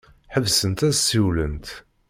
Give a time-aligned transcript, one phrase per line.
[0.33, 1.67] Ḥebsent ad ssiwlent.